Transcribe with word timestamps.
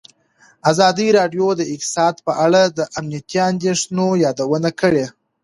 ازادي 0.71 1.07
راډیو 1.17 1.47
د 1.55 1.61
اقتصاد 1.73 2.15
په 2.25 2.31
اړه 2.45 2.61
د 2.77 2.79
امنیتي 2.99 3.37
اندېښنو 3.49 4.07
یادونه 4.25 4.69
کړې. 4.81 5.05